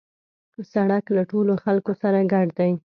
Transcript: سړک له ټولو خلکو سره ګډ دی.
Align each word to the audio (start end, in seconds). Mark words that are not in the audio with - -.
سړک 0.73 1.05
له 1.17 1.23
ټولو 1.31 1.53
خلکو 1.63 1.91
سره 2.01 2.19
ګډ 2.33 2.47
دی. 2.59 2.71